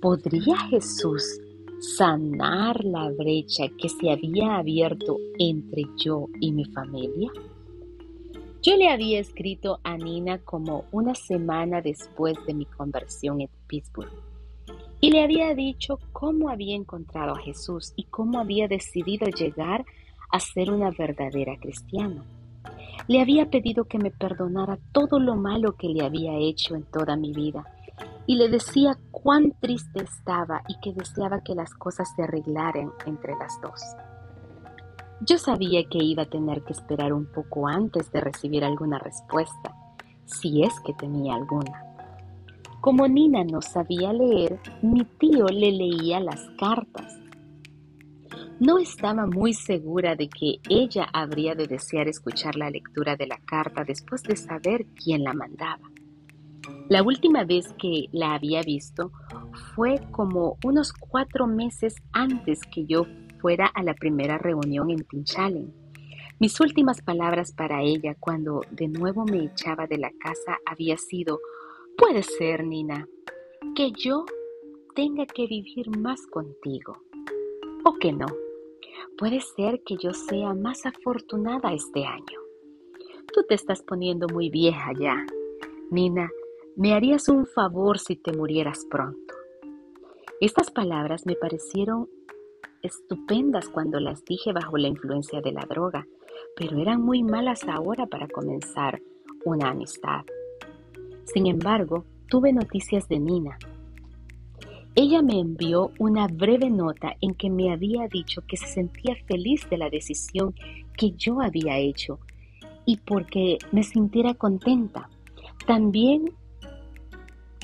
¿Podría 0.00 0.56
Jesús 0.70 1.24
sanar 1.80 2.84
la 2.84 3.10
brecha 3.10 3.64
que 3.76 3.88
se 3.88 4.12
había 4.12 4.54
abierto 4.54 5.18
entre 5.40 5.82
yo 5.96 6.28
y 6.38 6.52
mi 6.52 6.64
familia? 6.66 7.32
Yo 8.62 8.76
le 8.76 8.88
había 8.88 9.18
escrito 9.18 9.80
a 9.82 9.96
Nina 9.96 10.38
como 10.38 10.84
una 10.92 11.16
semana 11.16 11.82
después 11.82 12.36
de 12.46 12.54
mi 12.54 12.66
conversión 12.66 13.40
en 13.40 13.50
Pittsburgh 13.66 14.31
y 15.02 15.10
le 15.10 15.24
había 15.24 15.52
dicho 15.52 15.98
cómo 16.12 16.48
había 16.48 16.76
encontrado 16.76 17.34
a 17.34 17.40
Jesús 17.40 17.92
y 17.96 18.04
cómo 18.04 18.38
había 18.38 18.68
decidido 18.68 19.26
llegar 19.26 19.84
a 20.30 20.38
ser 20.38 20.70
una 20.70 20.92
verdadera 20.96 21.56
cristiana. 21.58 22.22
Le 23.08 23.20
había 23.20 23.50
pedido 23.50 23.84
que 23.84 23.98
me 23.98 24.12
perdonara 24.12 24.78
todo 24.92 25.18
lo 25.18 25.34
malo 25.34 25.72
que 25.72 25.88
le 25.88 26.06
había 26.06 26.36
hecho 26.36 26.76
en 26.76 26.84
toda 26.84 27.16
mi 27.16 27.32
vida 27.32 27.66
y 28.28 28.36
le 28.36 28.48
decía 28.48 28.96
cuán 29.10 29.52
triste 29.58 30.04
estaba 30.04 30.62
y 30.68 30.78
que 30.78 30.92
deseaba 30.92 31.40
que 31.40 31.56
las 31.56 31.74
cosas 31.74 32.08
se 32.14 32.22
arreglaran 32.22 32.92
entre 33.04 33.34
las 33.34 33.60
dos. 33.60 33.82
Yo 35.26 35.36
sabía 35.36 35.82
que 35.90 35.98
iba 35.98 36.22
a 36.22 36.30
tener 36.30 36.62
que 36.62 36.74
esperar 36.74 37.12
un 37.12 37.26
poco 37.26 37.66
antes 37.66 38.12
de 38.12 38.20
recibir 38.20 38.64
alguna 38.64 39.00
respuesta, 39.00 39.74
si 40.26 40.62
es 40.62 40.78
que 40.86 40.94
tenía 40.94 41.34
alguna. 41.34 41.91
Como 42.82 43.06
Nina 43.06 43.44
no 43.44 43.62
sabía 43.62 44.12
leer, 44.12 44.58
mi 44.82 45.04
tío 45.04 45.46
le 45.46 45.70
leía 45.70 46.18
las 46.18 46.50
cartas. 46.58 47.16
No 48.58 48.78
estaba 48.78 49.24
muy 49.24 49.54
segura 49.54 50.16
de 50.16 50.28
que 50.28 50.56
ella 50.68 51.06
habría 51.12 51.54
de 51.54 51.68
desear 51.68 52.08
escuchar 52.08 52.56
la 52.56 52.70
lectura 52.70 53.14
de 53.14 53.28
la 53.28 53.38
carta 53.46 53.84
después 53.84 54.24
de 54.24 54.34
saber 54.34 54.86
quién 54.96 55.22
la 55.22 55.32
mandaba. 55.32 55.88
La 56.88 57.04
última 57.04 57.44
vez 57.44 57.72
que 57.78 58.06
la 58.10 58.34
había 58.34 58.62
visto 58.62 59.12
fue 59.76 60.00
como 60.10 60.58
unos 60.64 60.92
cuatro 60.92 61.46
meses 61.46 61.94
antes 62.10 62.58
que 62.62 62.84
yo 62.84 63.06
fuera 63.40 63.66
a 63.66 63.84
la 63.84 63.94
primera 63.94 64.38
reunión 64.38 64.90
en 64.90 65.04
Tinchalen. 65.04 65.72
Mis 66.40 66.58
últimas 66.58 67.00
palabras 67.00 67.52
para 67.52 67.80
ella 67.82 68.16
cuando 68.18 68.62
de 68.72 68.88
nuevo 68.88 69.24
me 69.24 69.44
echaba 69.44 69.86
de 69.86 69.98
la 69.98 70.10
casa 70.18 70.58
había 70.66 70.96
sido, 70.98 71.38
puede 71.96 72.22
ser, 72.22 72.64
Nina, 72.64 73.08
que 73.74 73.92
yo 73.92 74.24
tenga 74.94 75.26
que 75.26 75.46
vivir 75.46 75.96
más 75.98 76.26
contigo. 76.26 76.98
O 77.84 77.94
que 77.94 78.12
no. 78.12 78.26
Puede 79.18 79.40
ser 79.40 79.82
que 79.82 79.96
yo 79.96 80.12
sea 80.12 80.54
más 80.54 80.86
afortunada 80.86 81.72
este 81.72 82.04
año. 82.04 82.40
Tú 83.32 83.42
te 83.48 83.54
estás 83.54 83.82
poniendo 83.82 84.26
muy 84.28 84.50
vieja 84.50 84.92
ya. 84.98 85.26
Nina, 85.90 86.30
me 86.76 86.94
harías 86.94 87.28
un 87.28 87.46
favor 87.46 87.98
si 87.98 88.16
te 88.16 88.32
murieras 88.32 88.86
pronto. 88.90 89.34
Estas 90.40 90.70
palabras 90.70 91.26
me 91.26 91.34
parecieron 91.34 92.08
estupendas 92.82 93.68
cuando 93.68 94.00
las 94.00 94.24
dije 94.24 94.52
bajo 94.52 94.76
la 94.76 94.88
influencia 94.88 95.40
de 95.40 95.52
la 95.52 95.64
droga, 95.68 96.06
pero 96.56 96.78
eran 96.78 97.00
muy 97.00 97.22
malas 97.22 97.64
ahora 97.64 98.06
para 98.06 98.28
comenzar 98.28 99.00
una 99.44 99.70
amistad. 99.70 100.24
Sin 101.24 101.46
embargo, 101.46 102.04
tuve 102.28 102.52
noticias 102.52 103.08
de 103.08 103.18
Nina. 103.18 103.58
Ella 104.94 105.22
me 105.22 105.38
envió 105.38 105.90
una 105.98 106.26
breve 106.26 106.68
nota 106.68 107.14
en 107.20 107.34
que 107.34 107.48
me 107.48 107.72
había 107.72 108.08
dicho 108.08 108.42
que 108.46 108.56
se 108.56 108.66
sentía 108.66 109.16
feliz 109.26 109.68
de 109.70 109.78
la 109.78 109.88
decisión 109.88 110.54
que 110.96 111.12
yo 111.12 111.40
había 111.40 111.78
hecho 111.78 112.18
y 112.84 112.98
porque 112.98 113.58
me 113.70 113.82
sintiera 113.84 114.34
contenta. 114.34 115.08
También 115.66 116.34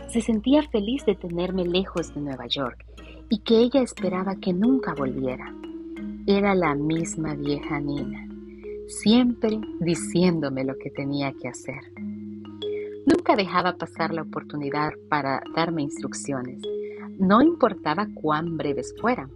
se 0.09 0.23
sentía 0.23 0.63
feliz 0.71 1.05
de 1.05 1.17
tenerme 1.17 1.65
lejos 1.65 2.15
de 2.15 2.21
Nueva 2.21 2.47
York 2.47 2.85
y 3.29 3.41
que 3.41 3.59
ella 3.59 3.83
esperaba 3.83 4.37
que 4.37 4.55
nunca 4.55 4.95
volviera. 4.95 5.55
Era 6.27 6.55
la 6.55 6.75
misma 6.75 7.35
vieja 7.35 7.79
Nina, 7.81 8.27
siempre 8.87 9.61
diciéndome 9.81 10.65
lo 10.65 10.77
que 10.79 10.91
tenía 10.91 11.33
que 11.33 11.49
hacer. 11.49 12.08
Nunca 13.09 13.37
dejaba 13.37 13.73
pasar 13.73 14.13
la 14.13 14.21
oportunidad 14.21 14.91
para 15.09 15.41
darme 15.57 15.81
instrucciones, 15.81 16.61
no 17.19 17.41
importaba 17.41 18.07
cuán 18.15 18.59
breves 18.59 18.95
fueran, 19.01 19.31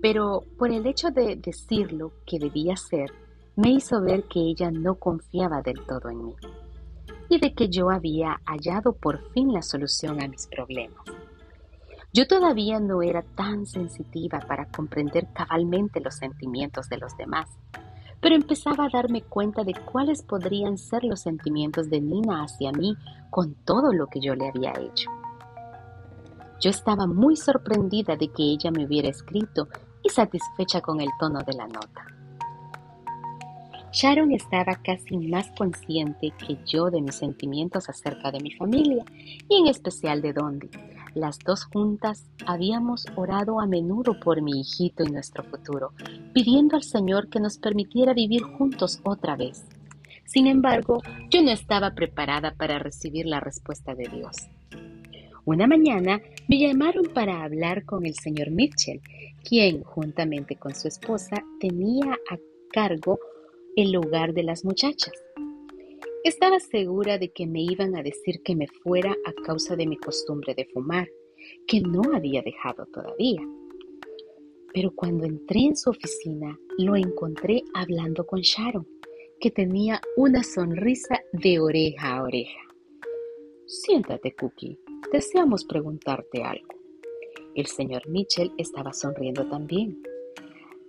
pero 0.00 0.42
por 0.56 0.70
el 0.70 0.86
hecho 0.86 1.10
de 1.10 1.36
decir 1.36 1.92
lo 1.92 2.12
que 2.24 2.38
debía 2.38 2.72
hacer, 2.72 3.12
me 3.56 3.72
hizo 3.72 4.00
ver 4.00 4.24
que 4.24 4.40
ella 4.40 4.70
no 4.70 4.94
confiaba 4.94 5.60
del 5.60 5.84
todo 5.86 6.08
en 6.08 6.24
mí 6.24 6.34
y 7.28 7.38
de 7.38 7.52
que 7.52 7.68
yo 7.68 7.90
había 7.90 8.40
hallado 8.46 8.94
por 8.94 9.30
fin 9.32 9.52
la 9.52 9.60
solución 9.60 10.22
a 10.22 10.26
mis 10.26 10.46
problemas. 10.46 11.04
Yo 12.14 12.26
todavía 12.26 12.80
no 12.80 13.02
era 13.02 13.20
tan 13.22 13.66
sensitiva 13.66 14.40
para 14.48 14.64
comprender 14.70 15.28
cabalmente 15.34 16.00
los 16.00 16.14
sentimientos 16.14 16.88
de 16.88 16.96
los 16.96 17.14
demás, 17.18 17.50
pero 18.20 18.34
empezaba 18.34 18.84
a 18.84 18.90
darme 18.90 19.22
cuenta 19.22 19.64
de 19.64 19.74
cuáles 19.74 20.22
podrían 20.22 20.76
ser 20.78 21.04
los 21.04 21.20
sentimientos 21.20 21.88
de 21.88 22.00
Nina 22.00 22.44
hacia 22.44 22.72
mí 22.72 22.96
con 23.30 23.54
todo 23.64 23.92
lo 23.92 24.06
que 24.06 24.20
yo 24.20 24.34
le 24.34 24.48
había 24.48 24.72
hecho. 24.72 25.10
Yo 26.60 26.70
estaba 26.70 27.06
muy 27.06 27.36
sorprendida 27.36 28.16
de 28.16 28.28
que 28.28 28.42
ella 28.42 28.70
me 28.70 28.84
hubiera 28.84 29.08
escrito 29.08 29.68
y 30.02 30.10
satisfecha 30.10 30.80
con 30.80 31.00
el 31.00 31.08
tono 31.18 31.40
de 31.40 31.54
la 31.54 31.66
nota. 31.66 32.06
Sharon 33.92 34.30
estaba 34.30 34.76
casi 34.76 35.16
más 35.16 35.50
consciente 35.58 36.32
que 36.38 36.58
yo 36.64 36.90
de 36.90 37.00
mis 37.00 37.16
sentimientos 37.16 37.88
acerca 37.88 38.30
de 38.30 38.40
mi 38.40 38.52
familia 38.52 39.04
y 39.48 39.60
en 39.60 39.66
especial 39.66 40.22
de 40.22 40.32
Dondi, 40.32 40.70
las 41.14 41.38
dos 41.38 41.64
juntas 41.64 42.24
habíamos 42.46 43.06
orado 43.16 43.60
a 43.60 43.66
menudo 43.66 44.18
por 44.20 44.42
mi 44.42 44.60
hijito 44.60 45.02
y 45.04 45.10
nuestro 45.10 45.44
futuro, 45.44 45.92
pidiendo 46.32 46.76
al 46.76 46.82
Señor 46.82 47.28
que 47.28 47.40
nos 47.40 47.58
permitiera 47.58 48.14
vivir 48.14 48.42
juntos 48.42 49.00
otra 49.04 49.36
vez. 49.36 49.64
Sin 50.24 50.46
embargo, 50.46 51.02
yo 51.30 51.42
no 51.42 51.50
estaba 51.50 51.94
preparada 51.94 52.54
para 52.54 52.78
recibir 52.78 53.26
la 53.26 53.40
respuesta 53.40 53.94
de 53.94 54.08
Dios. 54.08 54.36
Una 55.44 55.66
mañana 55.66 56.20
Me 56.46 56.58
llamaron 56.58 57.06
para 57.12 57.42
hablar 57.42 57.84
con 57.84 58.06
el 58.06 58.14
señor 58.14 58.50
Mitchell, 58.50 59.00
quien, 59.42 59.82
juntamente 59.82 60.56
con 60.56 60.74
su 60.74 60.88
esposa, 60.88 61.44
tenía 61.58 62.12
a 62.30 62.38
cargo 62.72 63.18
el 63.76 63.96
hogar 63.96 64.32
de 64.34 64.42
las 64.42 64.64
muchachas. 64.64 65.12
Estaba 66.22 66.60
segura 66.60 67.16
de 67.16 67.30
que 67.30 67.46
me 67.46 67.62
iban 67.62 67.96
a 67.96 68.02
decir 68.02 68.42
que 68.42 68.54
me 68.54 68.66
fuera 68.66 69.16
a 69.24 69.32
causa 69.32 69.74
de 69.74 69.86
mi 69.86 69.96
costumbre 69.96 70.54
de 70.54 70.66
fumar, 70.66 71.08
que 71.66 71.80
no 71.80 72.02
había 72.14 72.42
dejado 72.42 72.84
todavía. 72.92 73.40
Pero 74.74 74.92
cuando 74.94 75.24
entré 75.24 75.60
en 75.60 75.76
su 75.76 75.88
oficina, 75.88 76.58
lo 76.76 76.94
encontré 76.94 77.62
hablando 77.72 78.26
con 78.26 78.40
Sharon, 78.42 78.86
que 79.40 79.50
tenía 79.50 80.02
una 80.18 80.42
sonrisa 80.42 81.22
de 81.32 81.58
oreja 81.58 82.18
a 82.18 82.22
oreja. 82.22 82.60
Siéntate, 83.66 84.34
Cookie. 84.34 84.78
Deseamos 85.10 85.64
preguntarte 85.64 86.42
algo. 86.42 86.68
El 87.54 87.66
señor 87.66 88.06
Mitchell 88.06 88.52
estaba 88.58 88.92
sonriendo 88.92 89.48
también. 89.48 90.02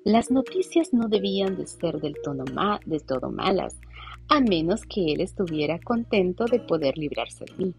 Las 0.04 0.30
noticias 0.30 0.94
no 0.94 1.08
debían 1.08 1.56
de 1.56 1.68
ser 1.68 2.02
del 2.02 2.16
tono 2.22 2.44
de 2.86 3.00
todo 3.00 3.32
malas, 3.32 3.80
a 4.32 4.40
menos 4.40 4.86
que 4.86 5.12
él 5.12 5.20
estuviera 5.20 5.78
contento 5.78 6.46
de 6.46 6.62
poder 6.62 6.98
librarse 6.98 7.44
de 7.44 7.66
mí. 7.66 7.74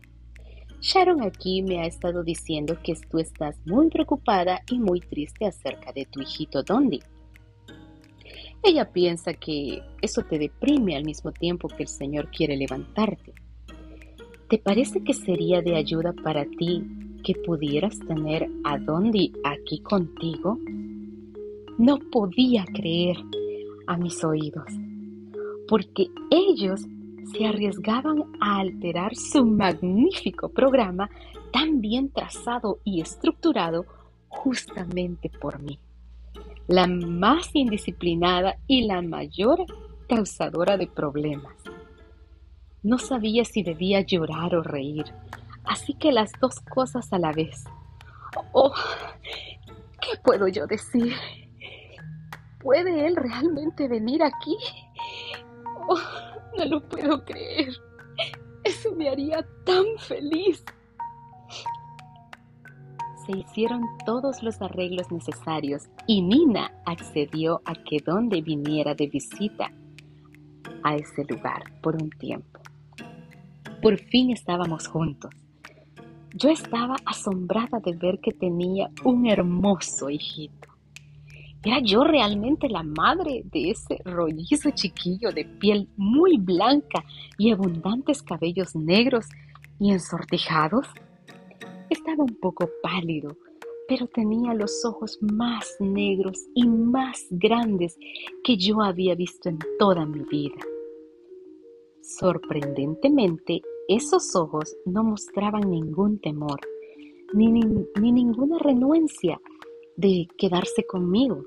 Sharon 0.82 1.22
aquí 1.22 1.62
me 1.62 1.80
ha 1.80 1.86
estado 1.86 2.22
diciendo 2.22 2.76
que 2.84 2.94
tú 3.10 3.18
estás 3.18 3.56
muy 3.64 3.88
preocupada 3.88 4.60
y 4.70 4.78
muy 4.78 5.00
triste 5.00 5.46
acerca 5.46 5.94
de 5.94 6.04
tu 6.04 6.20
hijito 6.20 6.62
Dondi. 6.62 7.00
Ella 8.62 8.92
piensa 8.92 9.32
que 9.32 9.80
eso 10.02 10.24
te 10.28 10.38
deprime 10.38 10.94
al 10.94 11.06
mismo 11.06 11.32
tiempo 11.32 11.68
que 11.68 11.84
el 11.84 11.88
Señor 11.88 12.28
quiere 12.30 12.54
levantarte. 12.54 13.32
¿Te 14.50 14.58
parece 14.58 15.02
que 15.02 15.14
sería 15.14 15.62
de 15.62 15.74
ayuda 15.76 16.12
para 16.22 16.44
ti 16.44 16.84
que 17.24 17.34
pudieras 17.34 17.98
tener 18.00 18.46
a 18.64 18.76
Dondi 18.76 19.32
aquí 19.42 19.80
contigo? 19.80 20.58
No 21.78 21.98
podía 22.10 22.66
creer 22.74 23.16
a 23.86 23.96
mis 23.96 24.22
oídos 24.22 24.81
porque 25.68 26.08
ellos 26.30 26.82
se 27.32 27.46
arriesgaban 27.46 28.24
a 28.40 28.60
alterar 28.60 29.14
su 29.14 29.44
magnífico 29.44 30.48
programa 30.48 31.08
tan 31.52 31.80
bien 31.80 32.10
trazado 32.10 32.80
y 32.84 33.00
estructurado 33.00 33.86
justamente 34.28 35.28
por 35.28 35.60
mí, 35.60 35.78
la 36.66 36.86
más 36.86 37.50
indisciplinada 37.54 38.56
y 38.66 38.86
la 38.86 39.02
mayor 39.02 39.64
causadora 40.08 40.76
de 40.76 40.86
problemas. 40.86 41.54
No 42.82 42.98
sabía 42.98 43.44
si 43.44 43.62
debía 43.62 44.00
llorar 44.00 44.54
o 44.54 44.62
reír, 44.62 45.04
así 45.64 45.94
que 45.94 46.12
las 46.12 46.32
dos 46.40 46.60
cosas 46.60 47.12
a 47.12 47.18
la 47.18 47.32
vez. 47.32 47.64
Oh, 48.52 48.72
¿qué 50.00 50.18
puedo 50.24 50.48
yo 50.48 50.66
decir? 50.66 51.14
¿Puede 52.58 53.06
él 53.06 53.16
realmente 53.16 53.88
venir 53.88 54.22
aquí? 54.22 54.56
No 56.58 56.64
lo 56.66 56.86
puedo 56.86 57.24
creer. 57.24 57.72
Eso 58.62 58.92
me 58.94 59.08
haría 59.08 59.46
tan 59.64 59.84
feliz. 59.98 60.62
Se 63.24 63.38
hicieron 63.38 63.82
todos 64.04 64.42
los 64.42 64.60
arreglos 64.60 65.10
necesarios 65.10 65.88
y 66.06 66.22
Nina 66.22 66.72
accedió 66.84 67.62
a 67.64 67.74
que 67.74 67.98
donde 68.04 68.42
viniera 68.42 68.94
de 68.94 69.06
visita 69.06 69.72
a 70.82 70.96
ese 70.96 71.24
lugar 71.24 71.62
por 71.80 71.94
un 71.94 72.10
tiempo. 72.10 72.60
Por 73.80 73.98
fin 73.98 74.30
estábamos 74.30 74.88
juntos. 74.88 75.32
Yo 76.34 76.50
estaba 76.50 76.96
asombrada 77.04 77.78
de 77.80 77.92
ver 77.92 78.18
que 78.20 78.32
tenía 78.32 78.90
un 79.04 79.26
hermoso 79.26 80.10
hijito. 80.10 80.71
¿Era 81.64 81.78
yo 81.80 82.02
realmente 82.02 82.68
la 82.68 82.82
madre 82.82 83.42
de 83.44 83.70
ese 83.70 84.00
rollizo 84.04 84.70
chiquillo 84.70 85.30
de 85.30 85.44
piel 85.44 85.88
muy 85.96 86.36
blanca 86.36 87.04
y 87.38 87.52
abundantes 87.52 88.20
cabellos 88.20 88.74
negros 88.74 89.26
y 89.78 89.92
ensortijados? 89.92 90.88
Estaba 91.88 92.24
un 92.24 92.36
poco 92.40 92.68
pálido, 92.82 93.36
pero 93.86 94.08
tenía 94.08 94.54
los 94.54 94.84
ojos 94.84 95.18
más 95.20 95.76
negros 95.78 96.36
y 96.54 96.66
más 96.66 97.26
grandes 97.30 97.96
que 98.42 98.56
yo 98.56 98.82
había 98.82 99.14
visto 99.14 99.48
en 99.48 99.60
toda 99.78 100.04
mi 100.04 100.24
vida. 100.24 100.58
Sorprendentemente, 102.00 103.62
esos 103.86 104.34
ojos 104.34 104.74
no 104.84 105.04
mostraban 105.04 105.70
ningún 105.70 106.18
temor, 106.18 106.58
ni, 107.34 107.52
ni 107.52 108.12
ninguna 108.12 108.58
renuencia 108.58 109.40
de 109.96 110.26
quedarse 110.36 110.84
conmigo. 110.84 111.44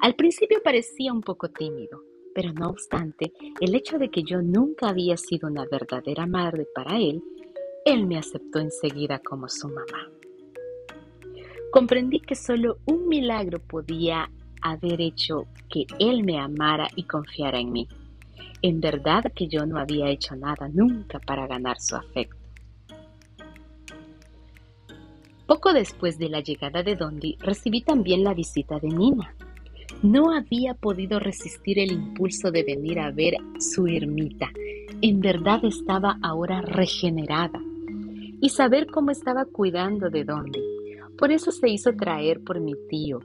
Al 0.00 0.14
principio 0.14 0.60
parecía 0.62 1.12
un 1.12 1.22
poco 1.22 1.48
tímido, 1.48 2.02
pero 2.34 2.52
no 2.52 2.68
obstante, 2.68 3.32
el 3.60 3.74
hecho 3.74 3.98
de 3.98 4.10
que 4.10 4.22
yo 4.22 4.42
nunca 4.42 4.88
había 4.88 5.16
sido 5.16 5.48
una 5.48 5.64
verdadera 5.70 6.26
madre 6.26 6.66
para 6.74 6.98
él, 6.98 7.22
él 7.84 8.06
me 8.06 8.18
aceptó 8.18 8.58
enseguida 8.58 9.18
como 9.20 9.48
su 9.48 9.68
mamá. 9.68 10.10
Comprendí 11.70 12.20
que 12.20 12.34
solo 12.34 12.78
un 12.86 13.08
milagro 13.08 13.58
podía 13.60 14.30
haber 14.62 15.00
hecho 15.00 15.46
que 15.70 15.86
él 15.98 16.24
me 16.24 16.38
amara 16.38 16.88
y 16.96 17.04
confiara 17.04 17.58
en 17.58 17.72
mí. 17.72 17.88
En 18.62 18.80
verdad 18.80 19.24
que 19.34 19.46
yo 19.48 19.64
no 19.66 19.78
había 19.78 20.08
hecho 20.08 20.36
nada 20.36 20.68
nunca 20.68 21.18
para 21.20 21.46
ganar 21.46 21.80
su 21.80 21.96
afecto. 21.96 22.36
Poco 25.46 25.72
después 25.72 26.18
de 26.18 26.28
la 26.28 26.40
llegada 26.40 26.82
de 26.82 26.96
Dondi, 26.96 27.36
recibí 27.40 27.82
también 27.82 28.24
la 28.24 28.34
visita 28.34 28.80
de 28.80 28.88
Nina. 28.88 29.34
No 30.02 30.30
había 30.30 30.74
podido 30.74 31.18
resistir 31.18 31.78
el 31.78 31.90
impulso 31.90 32.50
de 32.50 32.62
venir 32.62 33.00
a 33.00 33.10
ver 33.10 33.34
su 33.58 33.86
ermita. 33.86 34.50
En 35.00 35.20
verdad 35.20 35.64
estaba 35.64 36.18
ahora 36.22 36.60
regenerada. 36.60 37.60
Y 38.40 38.50
saber 38.50 38.86
cómo 38.86 39.10
estaba 39.10 39.46
cuidando 39.46 40.10
de 40.10 40.24
dónde. 40.24 40.60
Por 41.16 41.32
eso 41.32 41.50
se 41.50 41.70
hizo 41.70 41.94
traer 41.94 42.44
por 42.44 42.60
mi 42.60 42.74
tío. 42.88 43.20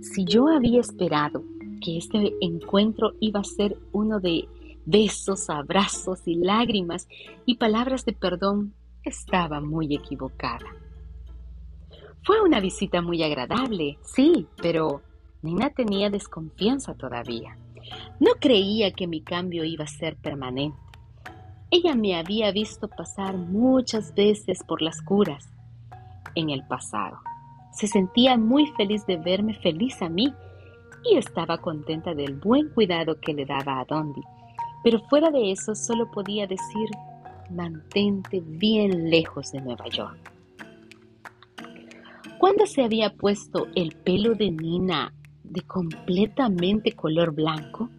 Si 0.00 0.24
yo 0.24 0.48
había 0.48 0.80
esperado 0.80 1.44
que 1.82 1.98
este 1.98 2.34
encuentro 2.40 3.12
iba 3.20 3.40
a 3.40 3.44
ser 3.44 3.76
uno 3.92 4.20
de 4.20 4.48
besos, 4.86 5.50
abrazos 5.50 6.26
y 6.26 6.36
lágrimas 6.36 7.06
y 7.44 7.56
palabras 7.56 8.06
de 8.06 8.14
perdón, 8.14 8.72
estaba 9.04 9.60
muy 9.60 9.94
equivocada. 9.94 10.66
Fue 12.24 12.40
una 12.40 12.60
visita 12.60 13.02
muy 13.02 13.22
agradable, 13.22 13.98
sí, 14.02 14.46
pero 14.60 15.02
Nina 15.42 15.70
tenía 15.70 16.10
desconfianza 16.10 16.94
todavía. 16.94 17.56
No 18.20 18.32
creía 18.40 18.92
que 18.92 19.06
mi 19.06 19.20
cambio 19.20 19.64
iba 19.64 19.84
a 19.84 19.88
ser 19.88 20.16
permanente. 20.16 20.78
Ella 21.70 21.94
me 21.94 22.16
había 22.16 22.50
visto 22.50 22.88
pasar 22.88 23.36
muchas 23.36 24.14
veces 24.14 24.60
por 24.66 24.82
las 24.82 25.02
curas 25.02 25.48
en 26.34 26.50
el 26.50 26.66
pasado. 26.66 27.18
Se 27.72 27.86
sentía 27.86 28.36
muy 28.36 28.66
feliz 28.76 29.06
de 29.06 29.18
verme 29.18 29.54
feliz 29.54 30.00
a 30.02 30.08
mí 30.08 30.32
y 31.04 31.16
estaba 31.16 31.58
contenta 31.58 32.14
del 32.14 32.34
buen 32.34 32.70
cuidado 32.70 33.20
que 33.20 33.34
le 33.34 33.44
daba 33.44 33.80
a 33.80 33.84
Dondi. 33.84 34.22
Pero 34.82 35.00
fuera 35.08 35.30
de 35.30 35.52
eso 35.52 35.74
solo 35.74 36.10
podía 36.10 36.46
decir, 36.46 36.88
mantente 37.50 38.40
bien 38.44 39.10
lejos 39.10 39.52
de 39.52 39.60
Nueva 39.60 39.86
York. 39.88 40.32
Cuando 42.38 42.66
se 42.66 42.82
había 42.82 43.14
puesto 43.14 43.66
el 43.74 43.94
pelo 43.96 44.34
de 44.34 44.50
Nina 44.50 45.12
de 45.50 45.62
completamente 45.62 46.92
color 46.92 47.34
blanco, 47.34 47.90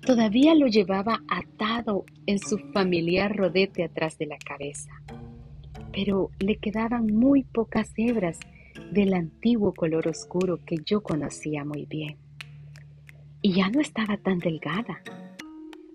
todavía 0.00 0.54
lo 0.54 0.66
llevaba 0.66 1.22
atado 1.28 2.04
en 2.26 2.38
su 2.38 2.58
familiar 2.72 3.36
rodete 3.36 3.84
atrás 3.84 4.16
de 4.18 4.26
la 4.26 4.38
cabeza, 4.38 4.90
pero 5.92 6.30
le 6.38 6.56
quedaban 6.56 7.06
muy 7.06 7.42
pocas 7.42 7.92
hebras 7.96 8.38
del 8.92 9.14
antiguo 9.14 9.74
color 9.74 10.08
oscuro 10.08 10.58
que 10.64 10.76
yo 10.84 11.02
conocía 11.02 11.64
muy 11.64 11.86
bien. 11.86 12.16
Y 13.42 13.54
ya 13.54 13.70
no 13.70 13.80
estaba 13.80 14.16
tan 14.16 14.38
delgada. 14.38 15.00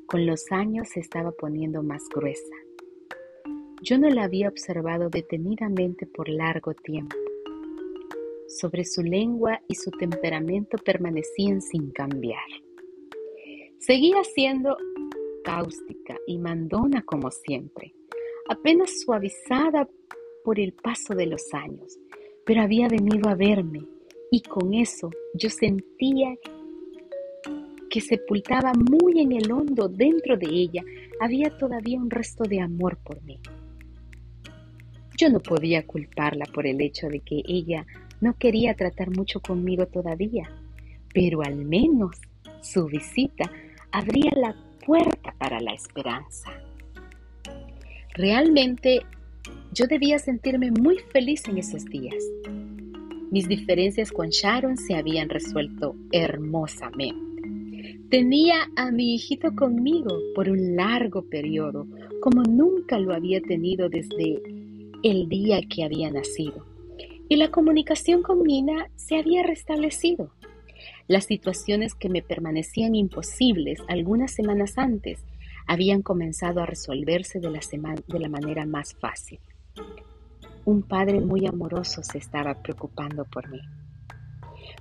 Con 0.07 0.25
los 0.25 0.51
años 0.51 0.89
se 0.89 0.99
estaba 0.99 1.31
poniendo 1.31 1.83
más 1.83 2.03
gruesa. 2.13 2.55
Yo 3.81 3.97
no 3.97 4.09
la 4.09 4.23
había 4.23 4.49
observado 4.49 5.09
detenidamente 5.09 6.07
por 6.07 6.29
largo 6.29 6.73
tiempo 6.73 7.15
sobre 8.59 8.85
su 8.85 9.03
lengua 9.03 9.61
y 9.67 9.75
su 9.75 9.91
temperamento 9.91 10.77
permanecían 10.77 11.61
sin 11.61 11.91
cambiar. 11.91 12.47
Seguía 13.79 14.23
siendo 14.23 14.77
cáustica 15.43 16.17
y 16.25 16.39
mandona 16.39 17.03
como 17.03 17.29
siempre, 17.29 17.93
apenas 18.49 19.01
suavizada 19.01 19.87
por 20.43 20.59
el 20.59 20.73
paso 20.73 21.13
de 21.13 21.27
los 21.27 21.53
años, 21.53 21.97
pero 22.45 22.61
había 22.61 22.87
venido 22.87 23.29
a 23.29 23.35
verme 23.35 23.81
y 24.31 24.41
con 24.41 24.73
eso 24.73 25.09
yo 25.33 25.49
sentía 25.49 26.35
que 27.89 28.01
sepultaba 28.01 28.73
muy 28.73 29.21
en 29.21 29.31
el 29.31 29.51
hondo 29.51 29.87
dentro 29.87 30.35
de 30.35 30.47
ella 30.47 30.83
había 31.19 31.57
todavía 31.57 31.97
un 31.97 32.09
resto 32.09 32.43
de 32.43 32.59
amor 32.59 32.97
por 33.03 33.23
mí. 33.23 33.39
Yo 35.17 35.29
no 35.29 35.39
podía 35.39 35.87
culparla 35.87 36.45
por 36.53 36.67
el 36.67 36.81
hecho 36.81 37.07
de 37.07 37.21
que 37.21 37.41
ella 37.45 37.85
no 38.21 38.37
quería 38.37 38.75
tratar 38.75 39.15
mucho 39.15 39.39
conmigo 39.39 39.85
todavía, 39.87 40.49
pero 41.13 41.41
al 41.41 41.55
menos 41.55 42.17
su 42.61 42.85
visita 42.87 43.51
abría 43.91 44.31
la 44.35 44.55
puerta 44.85 45.33
para 45.37 45.59
la 45.59 45.73
esperanza. 45.73 46.51
Realmente 48.13 49.01
yo 49.73 49.87
debía 49.87 50.19
sentirme 50.19 50.71
muy 50.71 50.99
feliz 51.11 51.47
en 51.47 51.57
esos 51.57 51.85
días. 51.85 52.23
Mis 53.31 53.47
diferencias 53.47 54.11
con 54.11 54.29
Sharon 54.29 54.77
se 54.77 54.95
habían 54.95 55.29
resuelto 55.29 55.95
hermosamente. 56.11 57.99
Tenía 58.09 58.69
a 58.75 58.91
mi 58.91 59.15
hijito 59.15 59.53
conmigo 59.55 60.17
por 60.35 60.49
un 60.49 60.75
largo 60.75 61.23
periodo, 61.23 61.87
como 62.21 62.43
nunca 62.43 62.99
lo 62.99 63.13
había 63.13 63.41
tenido 63.41 63.89
desde 63.89 64.41
el 65.03 65.27
día 65.27 65.59
que 65.67 65.83
había 65.83 66.11
nacido. 66.11 66.74
Y 67.27 67.37
la 67.37 67.49
comunicación 67.49 68.21
con 68.21 68.43
Nina 68.43 68.89
se 68.95 69.17
había 69.17 69.41
restablecido. 69.43 70.29
Las 71.07 71.25
situaciones 71.25 71.95
que 71.95 72.09
me 72.09 72.21
permanecían 72.21 72.95
imposibles 72.95 73.79
algunas 73.87 74.31
semanas 74.31 74.77
antes 74.77 75.23
habían 75.67 76.03
comenzado 76.03 76.61
a 76.61 76.65
resolverse 76.65 77.39
de 77.39 77.49
la, 77.49 77.59
de 78.07 78.19
la 78.19 78.29
manera 78.29 78.65
más 78.65 78.93
fácil. 78.93 79.39
Un 80.65 80.83
padre 80.83 81.19
muy 81.19 81.47
amoroso 81.47 82.03
se 82.03 82.19
estaba 82.19 82.61
preocupando 82.61 83.25
por 83.25 83.49
mí. 83.49 83.59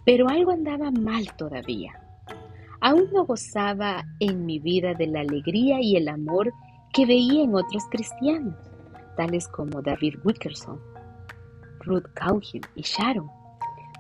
Pero 0.05 0.29
algo 0.29 0.51
andaba 0.51 0.91
mal 0.91 1.35
todavía. 1.37 1.93
Aún 2.81 3.09
no 3.13 3.25
gozaba 3.25 4.05
en 4.21 4.45
mi 4.45 4.59
vida 4.59 4.93
de 4.93 5.07
la 5.07 5.21
alegría 5.21 5.81
y 5.81 5.97
el 5.97 6.09
amor 6.09 6.53
que 6.93 7.07
veía 7.07 7.43
en 7.43 7.55
otros 7.55 7.85
cristianos, 7.91 8.55
tales 9.17 9.49
como 9.49 9.81
David 9.81 10.17
Wickerson, 10.25 10.79
Ruth 11.85 12.07
Cowhill 12.15 12.67
y 12.75 12.83
Sharon. 12.83 13.29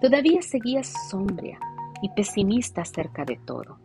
Todavía 0.00 0.42
seguía 0.42 0.82
sombria, 0.82 1.58
y 2.04 2.10
pesimista 2.10 2.82
acerca 2.82 3.24
de 3.24 3.38
todo. 3.46 3.78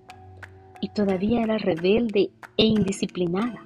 Y 0.81 0.89
todavía 0.89 1.41
era 1.41 1.57
rebelde 1.57 2.31
e 2.57 2.65
indisciplinada. 2.65 3.65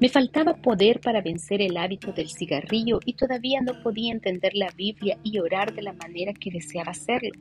Me 0.00 0.08
faltaba 0.08 0.54
poder 0.54 1.00
para 1.00 1.20
vencer 1.20 1.60
el 1.60 1.76
hábito 1.76 2.12
del 2.12 2.30
cigarrillo 2.30 3.00
y 3.04 3.12
todavía 3.12 3.60
no 3.60 3.82
podía 3.82 4.12
entender 4.12 4.52
la 4.54 4.70
Biblia 4.74 5.18
y 5.22 5.38
orar 5.40 5.74
de 5.74 5.82
la 5.82 5.92
manera 5.92 6.32
que 6.32 6.50
deseaba 6.50 6.92
hacerlo. 6.92 7.32